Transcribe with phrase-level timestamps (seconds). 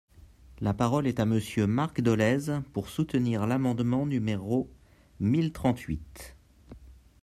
[0.61, 4.67] La parole est à Monsieur Marc Dolez, pour soutenir l’amendement numéro
[5.19, 6.35] mille trente-huit.